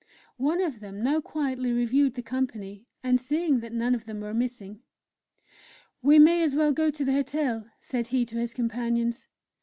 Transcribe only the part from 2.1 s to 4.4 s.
the company, and, seeing that none of them were